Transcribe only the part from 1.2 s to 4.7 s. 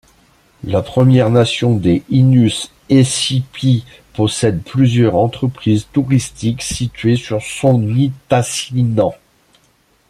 Nation des Innus Essipit possède